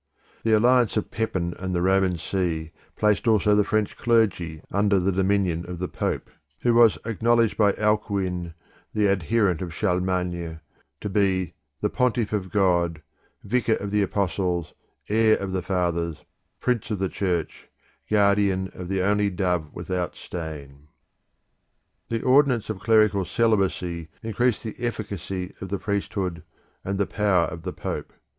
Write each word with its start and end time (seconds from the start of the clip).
The 0.41 0.53
alliance 0.53 0.97
of 0.97 1.11
Pepin 1.11 1.53
and 1.59 1.75
the 1.75 1.81
Roman 1.83 2.17
See 2.17 2.71
placed 2.95 3.27
also 3.27 3.53
the 3.53 3.63
French 3.63 3.95
clergy 3.95 4.63
under 4.71 4.99
the 4.99 5.11
dominion 5.11 5.63
of 5.69 5.77
the 5.77 5.87
Pope, 5.87 6.27
who 6.61 6.73
was 6.73 6.97
acknowledged 7.05 7.55
by 7.55 7.73
Alcuin, 7.73 8.55
the 8.95 9.05
adherent 9.05 9.61
of 9.61 9.75
Charlemagne, 9.75 10.59
to 11.01 11.07
be 11.07 11.53
the 11.81 11.89
"Pontiff 11.91 12.33
of 12.33 12.49
God, 12.49 13.03
vicar 13.43 13.75
of 13.75 13.91
the 13.91 14.01
apostles, 14.01 14.73
heir 15.07 15.37
of 15.37 15.51
the 15.51 15.61
fathers, 15.61 16.23
prince 16.59 16.89
of 16.89 16.97
the 16.97 17.07
Church, 17.07 17.67
guardian 18.09 18.71
of 18.73 18.87
the 18.87 19.03
only 19.03 19.29
dove 19.29 19.71
without 19.71 20.15
stain." 20.15 20.87
The 22.09 22.15
Church 22.15 22.21
The 22.23 22.23
ordinance 22.27 22.69
of 22.71 22.79
clerical 22.79 23.23
celibacy 23.23 24.07
increased 24.23 24.63
the 24.63 24.73
efficacy 24.79 25.53
of 25.61 25.69
the 25.69 25.77
priesthood 25.77 26.41
and 26.83 26.97
the 26.97 27.05
power 27.05 27.45
of 27.45 27.61
the 27.61 27.71
Pope. 27.73 28.13